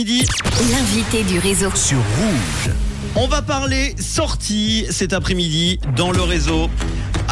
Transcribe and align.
Midi 0.00 0.24
L'invité 0.70 1.24
du 1.24 1.40
réseau. 1.40 1.74
sur 1.74 1.98
Rouge. 1.98 2.72
On 3.16 3.26
va 3.26 3.42
parler 3.42 3.96
sortie 3.98 4.86
cet 4.90 5.12
après-midi 5.12 5.80
dans 5.96 6.12
le 6.12 6.22
réseau 6.22 6.70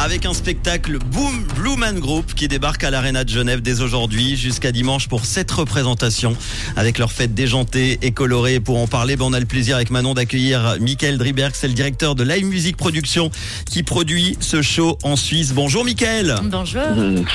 avec 0.07 0.25
un 0.25 0.33
spectacle 0.33 0.99
Boom 0.99 1.43
Blue 1.57 1.75
Man 1.75 1.99
Group 1.99 2.33
qui 2.33 2.47
débarque 2.47 2.85
à 2.85 2.89
l'Arena 2.89 3.25
de 3.25 3.29
Genève 3.29 3.59
dès 3.59 3.81
aujourd'hui 3.81 4.37
jusqu'à 4.37 4.71
dimanche 4.71 5.09
pour 5.09 5.25
cette 5.25 5.51
représentation 5.51 6.33
avec 6.77 6.97
leur 6.97 7.11
fête 7.11 7.33
déjantée 7.33 7.99
et 8.01 8.11
colorée. 8.11 8.61
Pour 8.61 8.77
en 8.77 8.87
parler, 8.87 9.17
ben, 9.17 9.25
on 9.25 9.33
a 9.33 9.39
le 9.41 9.45
plaisir 9.45 9.75
avec 9.75 9.89
Manon 9.89 10.13
d'accueillir 10.13 10.77
Michael 10.79 11.17
Driberg, 11.17 11.51
c'est 11.55 11.67
le 11.67 11.73
directeur 11.73 12.15
de 12.15 12.23
Live 12.23 12.45
Music 12.45 12.77
Production 12.77 13.31
qui 13.69 13.83
produit 13.83 14.37
ce 14.39 14.61
show 14.61 14.97
en 15.03 15.17
Suisse. 15.17 15.51
Bonjour 15.51 15.83
Michael. 15.83 16.35
Bonjour. 16.41 16.83
Hum, 16.95 17.25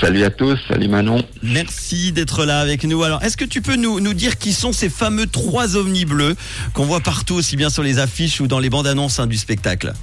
Salut 0.00 0.22
à 0.22 0.30
tous, 0.30 0.56
salut 0.68 0.86
Manon. 0.86 1.24
Merci 1.42 2.12
d'être 2.12 2.44
là 2.44 2.60
avec 2.60 2.84
nous. 2.84 3.02
Alors, 3.02 3.24
est-ce 3.24 3.36
que 3.36 3.44
tu 3.44 3.60
peux 3.60 3.74
nous, 3.74 3.98
nous 3.98 4.14
dire 4.14 4.38
qui 4.38 4.52
sont 4.52 4.72
ces 4.72 4.88
fameux 4.88 5.26
trois 5.26 5.74
ovnis 5.74 6.04
bleus 6.04 6.36
qu'on 6.74 6.84
voit 6.84 7.00
partout, 7.00 7.34
aussi 7.34 7.56
bien 7.56 7.70
sur 7.70 7.82
les 7.82 7.98
affiches 7.98 8.40
ou 8.40 8.46
dans 8.46 8.60
les 8.60 8.70
bandes 8.70 8.86
annonces 8.86 9.18
hein, 9.18 9.26
du 9.26 9.36
spectacle? 9.36 9.94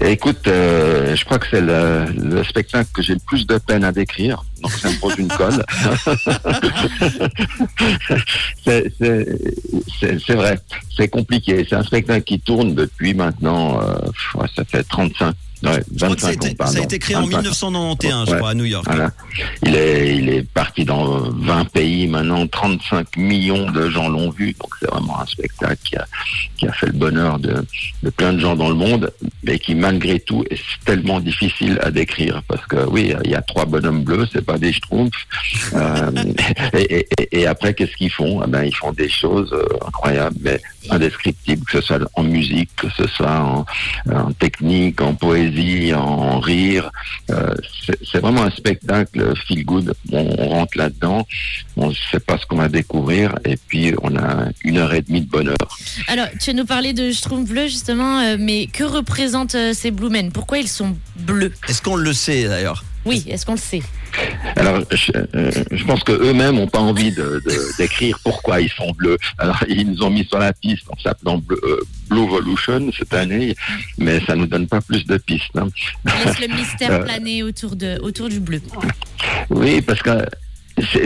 Écoute, 0.00 0.48
euh, 0.48 1.14
je 1.14 1.24
crois 1.24 1.38
que 1.38 1.46
c'est 1.50 1.60
le, 1.60 2.06
le 2.12 2.44
spectacle 2.44 2.90
que 2.92 3.00
j'ai 3.00 3.14
le 3.14 3.20
plus 3.20 3.46
de 3.46 3.58
peine 3.58 3.84
à 3.84 3.92
décrire, 3.92 4.44
donc 4.60 4.72
ça 4.72 4.90
me 4.90 4.96
pose 5.00 5.14
une 5.18 5.28
colle. 5.28 5.64
c'est 10.26 10.34
vrai, 10.34 10.58
c'est 10.96 11.08
compliqué. 11.08 11.64
C'est 11.68 11.76
un 11.76 11.82
spectacle 11.82 12.24
qui 12.24 12.40
tourne 12.40 12.74
depuis 12.74 13.14
maintenant, 13.14 13.80
euh, 13.80 14.46
ça 14.54 14.64
fait 14.64 14.82
35, 14.82 15.34
ouais, 15.70 15.82
Je 15.94 16.04
crois 16.04 16.14
que 16.14 16.20
ça 16.20 16.28
a 16.28 16.30
25 16.30 16.42
ans, 16.42 16.46
été, 16.46 16.54
pardon. 16.56 16.72
ça 16.72 16.78
a 16.78 16.82
été 16.82 16.98
créé 16.98 17.16
en 17.16 17.20
25 17.22 17.34
ans. 17.36 17.40
1991, 17.40 18.26
je 18.26 18.30
Ouais. 18.32 18.38
crois, 18.38 18.50
à 18.50 18.54
New 18.54 18.64
York. 18.64 18.84
Voilà. 18.86 19.10
Il 19.66 19.74
est, 19.74 20.16
il 20.16 20.28
est 20.28 20.42
parti 20.48 20.84
dans 20.84 21.20
20 21.30 21.64
pays 21.70 22.06
maintenant, 22.06 22.46
35 22.46 23.16
millions 23.16 23.70
de 23.70 23.88
gens 23.90 24.08
l'ont 24.08 24.30
vu, 24.30 24.54
donc 24.60 24.70
c'est 24.80 24.90
vraiment 24.90 25.20
un 25.20 25.26
spectacle 25.26 25.78
qui 25.84 25.96
a, 25.96 26.06
qui 26.56 26.66
a 26.68 26.72
fait 26.72 26.86
le 26.86 26.92
bonheur 26.92 27.38
de, 27.38 27.64
de 28.02 28.10
plein 28.10 28.32
de 28.32 28.38
gens 28.40 28.56
dans 28.56 28.68
le 28.68 28.74
monde, 28.74 29.12
mais 29.42 29.58
qui 29.58 29.74
malgré 29.74 30.20
tout 30.20 30.44
est 30.50 30.58
tellement 30.84 31.20
difficile 31.20 31.78
à 31.82 31.90
décrire 31.90 32.42
parce 32.48 32.64
que 32.66 32.84
oui, 32.88 33.12
il 33.24 33.30
y 33.30 33.34
a 33.34 33.42
trois 33.42 33.64
bonhommes 33.64 34.02
bleus, 34.04 34.26
c'est 34.32 34.44
pas 34.44 34.58
des 34.58 34.72
schtroumpfs. 34.72 35.26
Euh, 35.74 36.10
et, 36.72 36.98
et- 36.98 37.08
et- 37.18 37.40
et 37.40 37.46
après, 37.46 37.74
qu'est-ce 37.74 37.96
qu'ils 37.96 38.10
font? 38.10 38.42
Eh 38.44 38.48
ben, 38.48 38.62
ils 38.64 38.74
font 38.74 38.92
des 38.92 39.08
choses 39.08 39.52
euh, 39.52 39.64
incroyables, 39.86 40.36
mais 40.40 40.60
indescriptibles, 40.90 41.64
que 41.64 41.72
ce 41.72 41.86
soit 41.86 41.98
en 42.14 42.22
musique, 42.22 42.70
que 42.76 42.86
ce 42.96 43.06
soit 43.08 43.30
en, 43.40 43.64
en 44.12 44.32
technique, 44.32 45.00
en 45.00 45.14
poésie, 45.14 45.53
en 45.94 46.40
rire. 46.40 46.90
Euh, 47.30 47.54
c'est 48.10 48.20
vraiment 48.20 48.42
un 48.42 48.50
spectacle 48.50 49.34
feel 49.46 49.64
good. 49.64 49.94
On, 50.12 50.34
on 50.38 50.48
rentre 50.48 50.78
là-dedans, 50.78 51.26
on 51.76 51.90
ne 51.90 51.94
sait 52.10 52.20
pas 52.20 52.38
ce 52.38 52.46
qu'on 52.46 52.56
va 52.56 52.68
découvrir, 52.68 53.34
et 53.44 53.56
puis 53.56 53.94
on 54.02 54.16
a 54.16 54.48
une 54.64 54.78
heure 54.78 54.94
et 54.94 55.02
demie 55.02 55.20
de 55.20 55.28
bonheur. 55.28 55.56
Alors, 56.08 56.26
tu 56.40 56.54
nous 56.54 56.64
parlais 56.64 56.92
de 56.92 57.12
Schtroumpf 57.12 57.48
bleu 57.48 57.64
justement, 57.64 58.20
euh, 58.20 58.36
mais 58.38 58.66
que 58.66 58.84
représentent 58.84 59.54
euh, 59.54 59.72
ces 59.72 59.90
Blue 59.90 60.10
Men? 60.10 60.32
Pourquoi 60.32 60.58
ils 60.58 60.68
sont 60.68 60.96
bleus? 61.16 61.52
Est-ce 61.68 61.82
qu'on 61.82 61.96
le 61.96 62.12
sait 62.12 62.48
d'ailleurs? 62.48 62.84
Oui, 63.04 63.22
est-ce 63.28 63.44
qu'on 63.44 63.52
le 63.52 63.58
sait? 63.58 63.82
Alors, 64.56 64.80
je, 64.90 65.12
euh, 65.34 65.50
je 65.70 65.84
pense 65.84 66.02
que 66.04 66.12
eux-mêmes 66.12 66.54
n'ont 66.56 66.68
pas 66.68 66.78
envie 66.80 67.10
de 67.12 67.42
de- 67.44 67.76
d'écrire 67.78 68.18
pourquoi 68.22 68.60
ils 68.60 68.70
sont 68.70 68.92
bleus. 68.92 69.18
Alors, 69.38 69.58
ils 69.68 69.86
nous 69.90 70.02
ont 70.02 70.10
mis 70.10 70.24
sur 70.24 70.38
la 70.38 70.52
piste 70.52 70.84
en 70.88 70.96
s'appelant 70.98 71.38
Blue, 71.38 71.56
euh, 71.64 71.80
Blue 72.08 72.22
Evolution 72.24 72.90
cette 72.96 73.14
année, 73.14 73.54
mais 73.98 74.20
ça 74.26 74.34
nous 74.36 74.46
donne 74.46 74.66
pas 74.66 74.80
plus 74.80 75.04
de 75.06 75.16
pistes. 75.16 75.56
hein. 75.56 75.68
Laisse 76.04 76.40
le 76.40 76.48
mystère 76.54 76.90
Euh. 76.94 76.98
planer 77.04 77.42
autour, 77.42 77.74
de, 77.76 77.98
autour 78.02 78.28
du 78.28 78.38
bleu. 78.40 78.60
Oui, 79.50 79.80
parce 79.80 80.00
que 80.02 80.10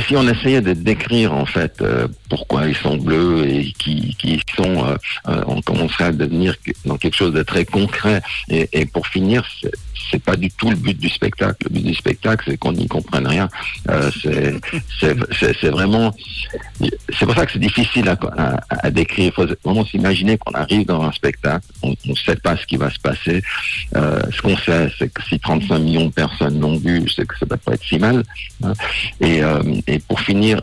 si 0.06 0.16
on 0.16 0.26
essayait 0.28 0.60
de 0.62 0.72
décrire 0.72 1.34
en 1.34 1.44
fait 1.46 1.80
euh, 1.82 2.08
pourquoi 2.30 2.66
ils 2.66 2.76
sont 2.76 2.96
bleus 2.96 3.46
et 3.46 3.72
qui, 3.78 4.14
qui 4.18 4.40
sont, 4.56 4.84
euh, 4.86 4.96
euh, 5.28 5.42
on 5.46 5.60
commencerait 5.60 6.04
à 6.04 6.12
devenir 6.12 6.54
dans 6.86 6.96
quelque 6.96 7.16
chose 7.16 7.32
de 7.34 7.42
très 7.42 7.64
concret. 7.64 8.22
Et, 8.48 8.68
et 8.72 8.86
pour 8.86 9.06
finir, 9.06 9.44
c'est- 9.60 9.72
pas 10.24 10.36
du 10.36 10.50
tout 10.50 10.70
le 10.70 10.76
but 10.76 10.98
du 10.98 11.10
spectacle. 11.10 11.56
Le 11.64 11.70
but 11.70 11.84
du 11.84 11.94
spectacle, 11.94 12.42
c'est 12.48 12.56
qu'on 12.56 12.72
n'y 12.72 12.88
comprenne 12.88 13.26
rien. 13.26 13.46
Euh, 13.90 14.10
c'est 15.00 15.68
vraiment, 15.70 16.14
c'est 16.80 17.26
pour 17.26 17.34
ça 17.34 17.44
que 17.44 17.52
c'est 17.52 17.58
difficile 17.58 18.08
à, 18.08 18.16
à, 18.38 18.56
à 18.70 18.90
décrire. 18.90 19.26
Il 19.26 19.32
faut 19.32 19.46
vraiment 19.64 19.84
s'imaginer 19.84 20.38
qu'on 20.38 20.52
arrive 20.52 20.86
dans 20.86 21.02
un 21.02 21.12
spectacle, 21.12 21.66
on 21.82 21.94
ne 22.06 22.14
sait 22.14 22.36
pas 22.36 22.56
ce 22.56 22.64
qui 22.66 22.76
va 22.78 22.90
se 22.90 22.98
passer. 22.98 23.42
Euh, 23.96 24.20
ce 24.34 24.40
qu'on 24.40 24.56
sait, 24.56 24.90
c'est 24.98 25.12
que 25.12 25.22
si 25.28 25.38
35 25.38 25.78
millions 25.78 26.06
de 26.06 26.12
personnes 26.12 26.58
l'ont 26.58 26.78
vu, 26.78 27.06
c'est 27.14 27.26
que 27.26 27.36
ça 27.38 27.44
va 27.46 27.58
pas 27.58 27.74
être 27.74 27.84
si 27.84 27.98
mal. 27.98 28.22
hein. 28.64 28.72
Et, 29.20 29.42
et 29.86 29.98
pour 30.00 30.20
finir, 30.20 30.60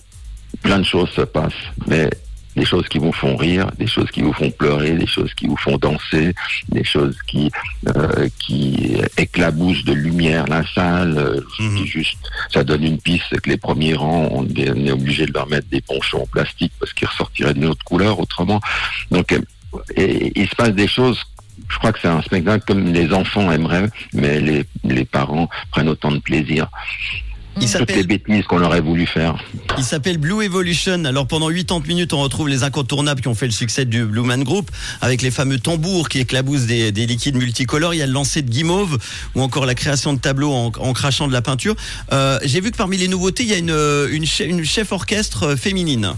plein 0.61 0.79
de 0.79 0.83
choses 0.85 1.09
se 1.11 1.21
passent, 1.21 1.53
mais 1.87 2.09
des 2.55 2.63
choses 2.63 2.87
qui 2.87 2.99
vous 2.99 3.11
font 3.11 3.35
rire, 3.35 3.69
des 3.77 3.85
choses 3.87 4.09
qui 4.11 4.21
vous 4.21 4.31
font 4.31 4.49
pleurer, 4.49 4.91
des 4.91 5.07
choses 5.07 5.33
qui 5.33 5.45
vous 5.45 5.57
font 5.57 5.77
danser, 5.77 6.33
des 6.69 6.85
choses 6.85 7.17
qui 7.27 7.51
euh, 7.93 8.29
qui 8.39 8.95
éclaboussent 9.17 9.83
de 9.83 9.91
lumière 9.91 10.47
la 10.47 10.65
salle. 10.73 11.17
Euh, 11.17 11.41
Mhm. 11.59 11.85
juste, 11.85 12.17
ça 12.53 12.63
donne 12.63 12.83
une 12.85 12.97
piste, 12.99 13.25
c'est 13.29 13.41
que 13.41 13.49
les 13.49 13.57
premiers 13.57 13.93
rangs, 13.93 14.29
on 14.31 14.45
est, 14.55 14.91
obligé 14.91 15.25
de 15.25 15.33
leur 15.33 15.47
mettre 15.49 15.67
des 15.69 15.81
ponchons 15.81 16.21
en 16.21 16.27
plastique 16.27 16.71
parce 16.79 16.93
qu'ils 16.93 17.07
ressortiraient 17.09 17.53
d'une 17.53 17.65
autre 17.65 17.83
couleur 17.83 18.19
autrement. 18.21 18.61
Donc, 19.11 19.33
euh, 19.33 19.41
et- 19.97 20.31
il 20.39 20.47
se 20.47 20.55
passe 20.55 20.71
des 20.73 20.87
choses. 20.87 21.19
Je 21.69 21.77
crois 21.77 21.91
que 21.91 21.99
c'est 22.01 22.07
un 22.07 22.21
spectacle 22.21 22.63
comme 22.65 22.93
les 22.93 23.11
enfants 23.13 23.51
aimeraient, 23.51 23.89
mais 24.13 24.39
les, 24.39 24.65
les 24.85 25.03
parents 25.03 25.49
prennent 25.71 25.89
autant 25.89 26.11
de 26.11 26.19
plaisir. 26.19 26.67
Il 27.57 27.61
Toutes 27.61 27.61
les 27.61 27.67
s'appelle 27.79 28.07
bêtises 28.07 28.43
qu'on 28.45 28.61
aurait 28.61 28.81
voulu 28.81 29.05
faire. 29.07 29.41
il 29.77 29.83
s'appelle 29.83 30.17
Blue 30.17 30.43
Evolution. 30.43 31.05
Alors 31.05 31.25
pendant 31.25 31.47
80 31.49 31.83
minutes, 31.87 32.11
on 32.11 32.21
retrouve 32.21 32.49
les 32.49 32.63
incontournables 32.63 33.21
qui 33.21 33.29
ont 33.29 33.35
fait 33.35 33.45
le 33.45 33.53
succès 33.53 33.85
du 33.85 34.03
Blue 34.03 34.23
Man 34.23 34.43
Group 34.43 34.69
avec 35.01 35.21
les 35.21 35.31
fameux 35.31 35.57
tambours 35.57 36.09
qui 36.09 36.19
éclaboussent 36.19 36.65
des, 36.65 36.91
des 36.91 37.05
liquides 37.05 37.35
multicolores. 37.37 37.93
Il 37.93 37.97
y 37.99 38.01
a 38.01 38.07
le 38.07 38.11
lancer 38.13 38.41
de 38.41 38.49
guimauve 38.49 38.97
ou 39.35 39.41
encore 39.41 39.65
la 39.65 39.73
création 39.75 40.13
de 40.13 40.19
tableaux 40.19 40.51
en, 40.51 40.71
en 40.77 40.93
crachant 40.93 41.27
de 41.29 41.33
la 41.33 41.41
peinture. 41.41 41.75
Euh, 42.11 42.39
J'ai 42.43 42.59
vu 42.59 42.71
que 42.71 42.77
parmi 42.77 42.97
les 42.97 43.07
nouveautés, 43.07 43.43
il 43.43 43.49
y 43.49 43.53
a 43.53 43.57
une, 43.57 43.71
euh, 43.71 44.09
une 44.11 44.65
chef 44.65 44.91
orchestre 44.91 45.43
euh, 45.43 45.55
féminine. 45.55 46.13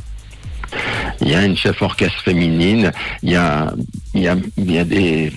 Il 1.21 1.29
y 1.29 1.35
a 1.35 1.43
une 1.45 1.57
chef 1.57 1.81
orchestre 1.81 2.21
féminine, 2.23 2.91
il 3.23 3.31
y 3.31 3.35
a, 3.35 3.73
il 4.13 4.21
y 4.21 4.27
a, 4.27 4.35
il 4.57 4.71
y 4.71 4.77
a 4.77 4.83
des, 4.83 5.31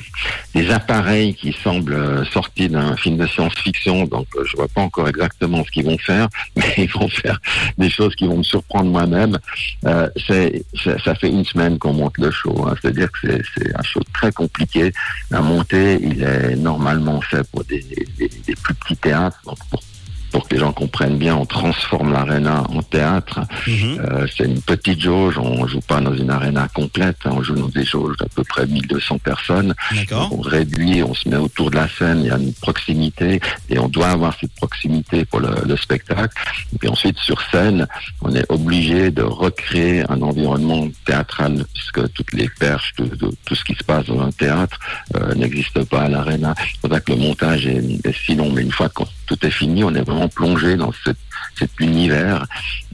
des 0.55 0.71
appareils 0.71 1.35
qui 1.35 1.53
semblent 1.53 1.95
euh, 1.95 2.25
sortis 2.25 2.69
d'un 2.69 2.97
film 2.97 3.17
de 3.17 3.27
science-fiction, 3.27 4.05
donc 4.05 4.27
euh, 4.37 4.45
je 4.45 4.57
vois 4.57 4.69
pas 4.69 4.83
encore 4.83 5.09
exactement 5.09 5.65
ce 5.65 5.71
qu'ils 5.71 5.85
vont 5.85 5.99
faire, 5.99 6.29
mais 6.57 6.75
ils 6.79 6.91
vont 6.91 7.09
faire 7.09 7.41
des 7.79 7.91
choses 7.91 8.15
qui 8.15 8.27
vont 8.27 8.39
me 8.39 8.43
surprendre 8.43 8.91
moi-même. 8.91 9.39
Euh, 9.87 10.09
c'est, 10.27 10.65
ça, 10.85 11.15
fait 11.15 11.29
une 11.29 11.45
semaine 11.45 11.79
qu'on 11.79 11.93
monte 11.93 12.19
le 12.19 12.31
show, 12.31 12.67
hein. 12.67 12.75
c'est-à-dire 12.81 13.09
que 13.13 13.41
c'est, 13.55 13.77
un 13.77 13.83
show 13.83 14.01
très 14.13 14.33
compliqué 14.33 14.93
à 15.33 15.41
monter. 15.41 15.99
Il 16.03 16.23
est 16.23 16.57
normalement 16.57 17.21
fait 17.21 17.43
pour 17.51 17.65
des, 17.65 17.85
des, 18.19 18.55
plus 18.63 18.75
petits 18.75 18.97
théâtres, 18.97 19.41
pour 20.33 20.49
que 20.49 20.55
les 20.55 20.61
gens 20.61 20.73
comprennent 20.73 21.19
bien, 21.19 21.37
on 21.37 21.47
transforme 21.47 22.13
l'arena 22.13 22.65
en 22.69 22.83
théâtre. 22.83 23.41
Mhm. 23.67 23.99
Euh, 24.01 24.27
c'est 24.37 24.45
une 24.45 24.61
petite 24.61 25.01
jauge, 25.01 25.39
on 25.39 25.67
joue 25.67 25.81
pas 25.81 26.01
dans 26.01 26.15
une 26.15 26.31
arena 26.31 26.69
complète, 26.73 27.17
hein, 27.25 27.31
on 27.35 27.43
joue 27.43 27.55
dans 27.55 27.69
des 27.69 27.85
jauges 27.85 28.17
d'à 28.19 28.27
peu 28.35 28.45
près 28.45 28.67
1200 28.67 29.19
personnes. 29.19 29.75
D'accord. 29.95 30.31
On 30.33 30.41
réduit, 30.41 31.03
on 31.03 31.15
se 31.15 31.29
met 31.29 31.37
autour 31.37 31.71
de 31.71 31.77
la 31.77 31.89
scène, 31.89 32.21
il 32.21 32.27
y 32.27 32.31
a 32.31 32.37
une 32.39 32.53
proximité 32.55 33.41
et 33.69 33.79
on 33.79 33.89
doit 33.89 34.09
avoir 34.09 34.35
cette 34.41 34.55
proximité 34.55 35.25
pour 35.25 35.41
le, 35.41 35.51
le 35.67 35.77
spectacle. 35.77 36.35
Et 36.75 36.79
puis 36.79 36.89
ensuite 36.89 37.19
sur 37.19 37.41
scène, 37.51 37.87
on 38.23 38.35
est 38.35 38.45
obligé 38.51 39.11
de 39.11 39.23
recréer 39.23 40.05
un 40.11 40.21
environnement 40.23 40.87
théâtral 41.05 41.65
puisque 41.75 42.13
toutes 42.13 42.33
les 42.33 42.49
perches, 42.59 42.93
tout, 42.97 43.07
tout- 43.09 43.35
tout 43.45 43.55
ce 43.55 43.65
qui 43.65 43.75
se 43.75 43.85
passe 43.85 44.07
dans 44.07 44.21
un 44.21 44.31
théâtre 44.31 44.79
euh, 45.17 45.35
n'existe 45.35 45.85
pas 45.85 46.03
à 46.03 46.09
l'arena. 46.09 46.55
C'est 46.59 46.81
pour 46.81 46.91
ça 46.91 47.01
que 47.01 47.13
le 47.13 47.19
montage 47.19 47.67
est, 47.67 47.83
est 48.05 48.15
si 48.25 48.35
long, 48.35 48.51
mais 48.53 48.63
une 48.63 48.73
fois 48.73 48.89
que 48.89 49.03
tout 49.27 49.47
est 49.47 49.51
fini, 49.51 49.83
on 49.85 49.95
est 49.95 50.03
vraiment 50.03 50.20
plongé 50.29 50.77
dans 50.77 50.93
cette, 51.05 51.17
cet 51.59 51.71
univers 51.81 52.47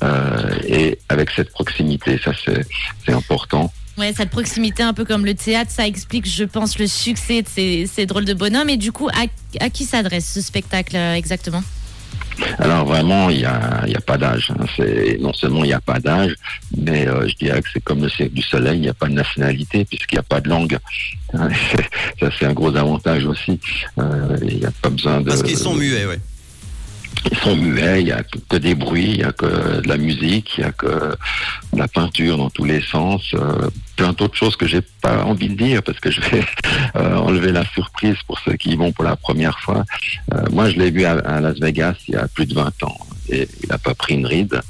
euh, 0.03 0.51
et 0.67 0.99
avec 1.09 1.31
cette 1.31 1.51
proximité, 1.51 2.19
ça 2.23 2.33
c'est 2.45 3.13
important. 3.13 3.73
Ouais, 3.99 4.13
cette 4.15 4.29
proximité 4.31 4.83
un 4.83 4.93
peu 4.93 5.07
comme 5.07 5.25
le 5.25 5.35
théâtre, 5.35 5.71
ça 5.71 5.87
explique, 5.87 6.29
je 6.29 6.45
pense, 6.45 6.79
le 6.79 6.87
succès 6.87 7.41
de 7.41 7.49
ces, 7.49 7.87
ces 7.87 8.05
drôles 8.05 8.27
de 8.27 8.35
bonhommes. 8.35 8.69
Et 8.69 8.77
du 8.77 8.93
coup, 8.93 9.09
à, 9.09 9.25
à 9.65 9.71
qui 9.71 9.85
s'adresse 9.85 10.31
ce 10.31 10.43
spectacle 10.43 10.95
euh, 10.97 11.15
exactement? 11.15 11.63
Alors 12.59 12.85
vraiment, 12.85 13.31
il 13.31 13.41
y 13.41 13.45
a, 13.47 13.85
il 13.87 13.93
y 13.93 13.97
a 13.97 14.01
pas 14.03 14.19
d'âge. 14.19 14.51
hein. 14.59 14.67
Non 15.21 15.33
seulement 15.33 15.65
il 15.65 15.69
n'y 15.69 15.73
a 15.73 15.81
pas 15.81 15.99
d'âge, 15.99 16.35
mais 16.77 17.09
euh, 17.09 17.27
je 17.27 17.35
dirais 17.37 17.63
que 17.63 17.69
c'est 17.73 17.81
comme 17.83 18.03
le 18.03 18.11
cercle 18.11 18.35
du 18.35 18.43
soleil, 18.43 18.77
il 18.77 18.83
n'y 18.83 18.89
a 18.91 18.95
pas 18.95 19.07
de 19.09 19.15
nationalité 19.15 19.87
puisqu'il 19.87 20.17
n'y 20.17 20.21
a 20.21 20.25
pas 20.25 20.43
de 20.43 20.51
langue. 20.51 20.77
Hein, 21.33 21.49
Ça 22.21 22.29
c'est 22.39 22.45
un 22.45 22.53
gros 22.53 22.77
avantage 22.77 23.25
aussi. 23.25 23.59
Euh, 23.99 24.37
Il 24.43 24.59
n'y 24.59 24.67
a 24.67 24.71
pas 24.83 24.91
besoin 24.91 25.23
de. 25.23 25.29
Parce 25.31 25.43
qu'ils 25.43 25.57
sont 25.57 25.75
muets, 25.75 26.05
ouais. 26.05 26.19
Ils 27.31 27.39
sont 27.39 27.57
muets, 27.57 28.01
il 28.01 28.07
n'y 28.07 28.13
a 28.13 28.23
que 28.49 28.57
des 28.57 28.75
bruits, 28.75 29.11
il 29.11 29.19
n'y 29.19 29.25
a 29.25 29.33
que 29.33 29.81
de 29.81 29.89
la 29.89 29.97
musique, 29.97 30.59
il 30.59 30.61
n'y 30.61 30.67
a 30.67 30.73
que 30.73 30.87
de 31.73 31.79
la 31.79 31.89
peinture 31.89 32.37
dans 32.37 32.51
tous 32.51 32.65
les 32.65 32.81
sens, 32.81 33.23
euh, 33.35 33.69
plein 33.97 34.13
d'autres 34.13 34.37
choses 34.37 34.57
que 34.57 34.67
j'ai 34.67 34.83
pas 35.03 35.25
envie 35.25 35.49
de 35.49 35.55
dire 35.55 35.83
parce 35.83 35.99
que 35.99 36.11
je 36.11 36.21
vais 36.21 36.45
euh, 36.97 37.17
enlever 37.17 37.53
la 37.53 37.65
surprise 37.65 38.17
pour 38.27 38.39
ceux 38.41 38.55
qui 38.55 38.71
y 38.71 38.77
vont 38.77 38.93
pour 38.93 39.05
la 39.05 39.17
première 39.17 39.59
fois. 39.61 39.85
Euh, 40.35 40.43
moi, 40.53 40.71
je 40.71 40.77
l'ai 40.77 40.91
vu 40.91 41.05
à, 41.05 41.13
à 41.13 41.41
Las 41.41 41.59
Vegas 41.59 41.95
il 42.09 42.15
y 42.15 42.17
a 42.17 42.29
plus 42.29 42.47
de 42.47 42.55
20 42.55 42.83
ans 42.85 42.99
et 43.29 43.49
il 43.63 43.69
n'a 43.69 43.79
pas 43.79 43.95
pris 43.95 44.15
une 44.15 44.27
ride. 44.27 44.61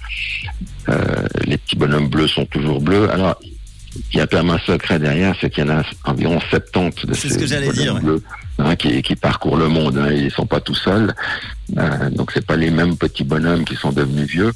les 1.45 1.59
petits 1.59 1.77
bonhommes 1.77 2.09
bleus 2.09 2.29
sont 2.29 2.47
toujours 2.47 2.81
bleus. 2.81 3.11
Alors, 3.11 3.39
il 4.13 4.19
y 4.19 4.21
a 4.21 4.27
quand 4.27 4.39
même 4.39 4.51
un 4.51 4.59
secret 4.59 4.99
derrière, 4.99 5.35
c'est 5.41 5.51
qu'il 5.51 5.65
y 5.65 5.71
en 5.71 5.79
a 5.79 5.83
environ 6.05 6.39
70 6.51 7.07
de 7.07 7.15
ces 7.15 7.31
ce 7.31 7.39
que 7.39 7.47
bonhommes 7.47 7.73
dire, 7.75 7.95
bleus 8.01 8.23
hein, 8.59 8.77
qui, 8.77 9.17
parcourent 9.17 9.57
le 9.57 9.69
monde. 9.69 9.99
Hein, 9.99 10.11
ils 10.13 10.31
sont 10.31 10.47
pas 10.47 10.61
tout 10.61 10.75
seuls, 10.75 11.15
Euh, 11.77 12.11
donc 12.11 12.31
c'est 12.33 12.47
pas 12.47 12.57
les 12.57 12.71
mêmes 12.71 12.97
petits 12.97 13.25
bonhommes 13.25 13.65
qui 13.65 13.75
sont 13.75 13.93
devenus 13.93 14.29
vieux. 14.29 14.53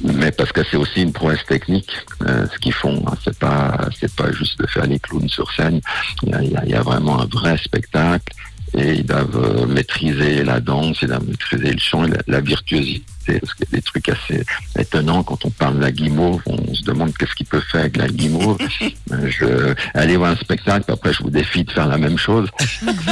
Mais 0.00 0.30
parce 0.30 0.52
que 0.52 0.62
c'est 0.64 0.76
aussi 0.76 1.02
une 1.02 1.12
prouesse 1.12 1.44
technique, 1.46 1.92
euh, 2.26 2.46
ce 2.52 2.58
qu'ils 2.58 2.72
font. 2.72 3.02
hein. 3.06 3.14
C'est 3.24 3.38
pas, 3.38 3.88
c'est 3.98 4.14
pas 4.14 4.30
juste 4.32 4.58
de 4.60 4.66
faire 4.66 4.86
les 4.86 4.98
clowns 4.98 5.28
sur 5.28 5.50
scène. 5.52 5.80
Il 6.22 6.58
y 6.66 6.74
a, 6.74 6.82
vraiment 6.82 7.20
un 7.20 7.26
vrai 7.26 7.58
spectacle 7.58 8.32
et 8.74 8.92
ils 8.94 9.06
doivent 9.06 9.36
euh, 9.36 9.66
maîtriser 9.66 10.44
la 10.44 10.60
danse, 10.60 10.98
ils 11.02 11.08
doivent 11.08 11.26
maîtriser 11.26 11.72
le 11.72 11.78
chant 11.78 12.06
la 12.26 12.40
virtuosité. 12.40 13.11
Parce 13.26 13.54
qu'il 13.54 13.66
y 13.70 13.74
a 13.74 13.76
des 13.76 13.82
trucs 13.82 14.08
assez 14.08 14.44
étonnants 14.78 15.22
quand 15.22 15.44
on 15.44 15.50
parle 15.50 15.76
de 15.76 15.80
la 15.82 15.92
guimauve. 15.92 16.40
On 16.46 16.74
se 16.74 16.82
demande 16.82 17.12
qu'est-ce 17.16 17.34
qu'il 17.34 17.46
peut 17.46 17.60
faire 17.60 17.82
avec 17.82 17.96
la 17.96 18.08
guimauve. 18.08 18.58
Je, 19.10 19.74
allez 19.94 20.16
voir 20.16 20.30
un 20.32 20.36
spectacle, 20.36 20.84
puis 20.84 20.92
après 20.94 21.12
je 21.12 21.22
vous 21.22 21.30
défie 21.30 21.64
de 21.64 21.70
faire 21.70 21.86
la 21.86 21.98
même 21.98 22.18
chose. 22.18 22.48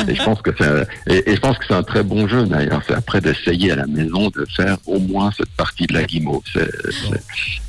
Et 0.09 0.15
je 0.15 0.23
pense 0.23 0.41
que 0.43 0.51
c'est, 0.57 0.67
un- 0.67 0.85
et, 1.07 1.31
et 1.31 1.35
je 1.37 1.41
pense 1.41 1.59
que 1.59 1.65
c'est 1.69 1.75
un 1.75 1.83
très 1.83 2.03
bon 2.03 2.27
jeu 2.29 2.47
d'ailleurs. 2.47 2.83
C'est 2.87 2.95
après 2.95 3.21
d'essayer 3.21 3.73
à 3.73 3.77
la 3.77 3.87
maison 3.87 4.29
de 4.31 4.47
faire 4.57 4.77
au 4.87 4.99
moins 4.99 5.31
cette 5.37 5.51
partie 5.51 5.87
de 5.87 5.95
la 5.95 6.05
guimauve. 6.05 6.43
C'est, 6.53 6.71
c'est 6.91 7.21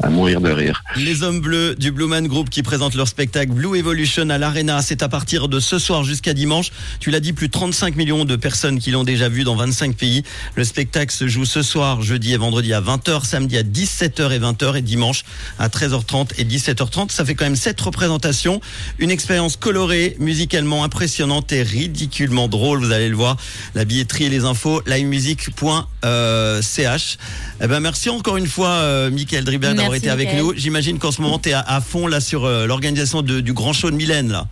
à 0.05 0.09
mourir 0.09 0.41
de 0.41 0.49
rire. 0.49 0.83
Les 0.97 1.23
Hommes 1.23 1.41
Bleus 1.41 1.75
du 1.75 1.91
Blue 1.91 2.07
Man 2.07 2.27
Group 2.27 2.49
qui 2.49 2.63
présentent 2.63 2.95
leur 2.95 3.07
spectacle 3.07 3.51
Blue 3.51 3.77
Evolution 3.77 4.29
à 4.29 4.37
l'Arena. 4.37 4.81
C'est 4.81 5.03
à 5.03 5.09
partir 5.09 5.47
de 5.47 5.59
ce 5.59 5.77
soir 5.79 6.03
jusqu'à 6.03 6.33
dimanche. 6.33 6.71
Tu 6.99 7.11
l'as 7.11 7.19
dit, 7.19 7.33
plus 7.33 7.47
de 7.47 7.51
35 7.53 7.95
millions 7.95 8.25
de 8.25 8.35
personnes 8.35 8.79
qui 8.79 8.91
l'ont 8.91 9.03
déjà 9.03 9.29
vu 9.29 9.43
dans 9.43 9.55
25 9.55 9.95
pays. 9.95 10.23
Le 10.55 10.63
spectacle 10.63 11.11
se 11.13 11.27
joue 11.27 11.45
ce 11.45 11.61
soir, 11.61 12.01
jeudi 12.01 12.30
et 12.33 12.37
vendredi 12.37 12.73
à 12.73 12.81
20h, 12.81 13.25
samedi 13.25 13.57
à 13.57 13.63
17h 13.63 14.31
et 14.31 14.39
20h 14.39 14.77
et 14.77 14.81
dimanche 14.81 15.23
à 15.59 15.67
13h30 15.67 16.29
et 16.37 16.45
17h30. 16.45 17.11
Ça 17.11 17.25
fait 17.25 17.35
quand 17.35 17.45
même 17.45 17.55
sept 17.55 17.79
représentations. 17.81 18.61
Une 18.99 19.11
expérience 19.11 19.55
colorée, 19.55 20.15
musicalement 20.19 20.83
impressionnante 20.83 21.51
et 21.51 21.63
ridiculement 21.63 22.47
drôle. 22.47 22.79
Vous 22.79 22.91
allez 22.91 23.09
le 23.09 23.15
voir. 23.15 23.37
La 23.75 23.85
billetterie 23.85 24.25
et 24.25 24.29
les 24.29 24.45
infos, 24.45 24.81
livemusic.ch. 24.85 27.17
Eh 27.61 27.67
ben, 27.67 27.79
merci 27.79 28.09
encore 28.09 28.37
une 28.37 28.47
fois, 28.47 28.69
euh, 28.69 29.11
Mickaël 29.11 29.43
Dribert, 29.43 29.75
d'avoir 29.75 29.95
été 29.95 30.09
avec 30.09 30.33
nous. 30.35 30.53
J'imagine 30.55 30.99
qu'en 30.99 31.11
ce 31.11 31.21
moment, 31.21 31.39
tu 31.39 31.49
es 31.49 31.53
à, 31.53 31.61
à 31.61 31.81
fond 31.81 32.07
là 32.07 32.19
sur 32.19 32.45
euh, 32.45 32.65
l'organisation 32.65 33.21
du 33.21 33.53
grand 33.53 33.73
show 33.73 33.91
de 33.91 33.95
Mylène. 33.95 34.31
Là. 34.31 34.47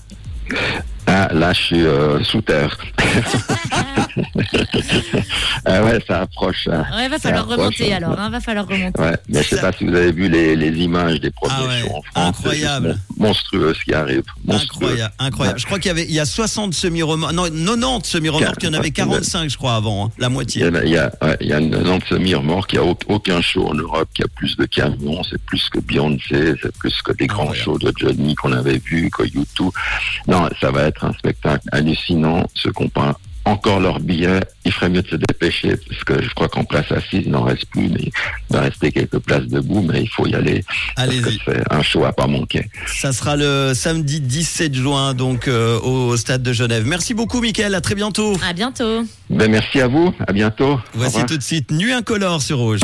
Ah, 1.08 1.30
là, 1.34 1.54
je 1.54 1.62
suis 1.62 1.86
euh, 1.86 2.24
sous 2.24 2.42
terre. 2.42 2.78
ah 5.66 5.84
ouais, 5.84 6.00
ça 6.08 6.22
approche. 6.22 6.68
hein. 6.72 6.86
Ouais, 6.96 7.08
va 7.10 7.20
falloir 7.20 7.44
approche, 7.44 7.58
remonter 7.58 7.94
hein. 7.94 7.98
alors, 7.98 8.20
hein, 8.20 8.30
va 8.30 8.40
falloir 8.40 8.68
remonter. 8.68 9.02
Ouais, 9.02 9.16
mais 9.28 9.44
je 9.44 9.50
sais 9.50 9.56
Ça- 9.56 9.62
pas 9.62 9.78
si 9.78 9.86
vous 9.86 9.96
avez 9.96 10.12
vu 10.12 10.30
les, 10.30 10.56
les 10.56 10.78
images 10.84 11.20
des 11.20 11.32
premiers 11.32 11.54
Ah 11.58 11.68
ouais, 11.68 11.84
en 11.84 12.02
France. 12.02 12.04
incroyable. 12.16 12.98
Monstrueux 13.18 13.74
ce 13.74 13.84
qui 13.84 13.94
arrive. 13.94 14.24
Monstrueux. 14.46 14.88
Incroyable, 14.88 15.14
incroyable. 15.20 15.60
Je 15.60 15.66
crois 15.66 15.80
qu'il 15.80 15.88
y 15.90 15.92
avait 15.92 16.06
il 16.06 16.12
y 16.14 16.20
a 16.20 16.26
60 16.26 16.74
semi-remorques, 16.74 17.34
non 17.34 17.44
90 17.50 18.10
semi-remorques, 18.10 18.64
il 18.64 18.66
y 18.66 18.70
en 18.70 18.74
avait 18.74 18.92
45 18.92 19.50
je 19.50 19.58
crois 19.58 19.76
avant, 19.76 20.06
hein, 20.08 20.12
la 20.18 20.28
Il 20.28 20.30
y 20.30 20.34
moitié. 20.34 20.64
a, 20.64 20.84
il 20.84 20.90
y 20.92 20.98
a, 20.98 21.12
ouais, 21.22 21.38
il 21.42 21.48
y 21.48 21.54
a 21.54 21.60
90 21.60 22.08
semi-remorques, 22.08 22.74
il 22.74 22.80
n'y 22.80 22.86
a 22.86 22.90
au- 22.90 22.98
aucun 23.08 23.42
show 23.42 23.68
en 23.68 23.74
Europe 23.74 24.10
qui 24.14 24.24
a 24.24 24.28
plus 24.36 24.56
de 24.58 24.66
camions, 24.66 25.22
c'est 25.24 25.42
plus 25.44 25.70
que 25.70 25.80
Beyoncé, 25.80 26.54
c'est 26.62 26.76
plus 26.78 27.02
que 27.02 27.12
des 27.14 27.28
grands 27.28 27.54
shows 27.54 27.78
de 27.80 27.92
Johnny 27.98 28.36
qu'on 28.36 28.52
avait 28.54 28.78
vus, 28.84 29.10
que 29.12 29.24
YouTube. 29.24 29.72
Non, 30.28 30.48
ça 30.62 30.72
va 30.72 30.84
être 30.84 31.04
un 31.06 31.14
spectacle 31.14 31.68
hallucinant. 31.72 32.46
Ceux 32.54 32.72
qui 32.72 32.84
n'ont 32.84 32.90
pas 32.90 33.18
encore 33.46 33.80
leur 33.80 34.00
billet, 34.00 34.40
il 34.66 34.72
ferait 34.72 34.90
mieux 34.90 35.02
de 35.02 35.08
se 35.08 35.16
dépêcher, 35.16 35.76
parce 35.88 36.04
que 36.04 36.22
je 36.24 36.30
crois 36.34 36.48
qu'en 36.50 36.64
place 36.64 36.92
assise, 36.92 37.24
il 37.26 37.32
n'en 37.32 37.44
reste 37.44 37.66
plus, 37.68 37.88
mais 37.90 38.02
il 38.04 38.12
va 38.50 38.62
rester 38.62 38.92
quelques 38.92 39.20
places 39.20 39.48
debout, 39.48 39.82
mais 39.82 40.02
il 40.04 40.10
faut 40.10 40.28
y 40.28 40.36
aller, 40.36 40.64
parce 40.96 41.10
que 41.10 41.16
Allez-y. 41.16 41.40
c'est 41.46 41.74
un 41.74 41.82
show 41.82 42.06
à 42.06 42.14
pas 42.14 42.28
manquer. 42.28 42.70
Ça 42.88 43.12
sera 43.12 43.36
le 43.36 43.74
samedi 43.74 44.20
17 44.22 44.74
juin 44.76 45.14
donc 45.14 45.48
euh, 45.48 45.80
au 45.80 46.16
stade 46.18 46.44
de 46.44 46.54
Genève. 46.54 46.84
Merci 46.86 47.14
beaucoup 47.14 47.42
Mickaël, 47.42 47.74
à 47.76 47.82
très 47.82 47.96
bientôt. 47.96 48.38
À 48.48 48.54
bientôt. 48.54 49.04
Ben, 49.30 49.50
merci 49.50 49.82
à 49.82 49.88
vous, 49.88 50.14
à 50.28 50.34
bientôt. 50.34 50.80
Voici 50.94 51.26
tout 51.26 51.38
de 51.38 51.44
suite 51.44 51.72
Nuit 51.72 51.94
incolore 51.94 52.42
sur 52.42 52.58
Rouge. 52.58 52.80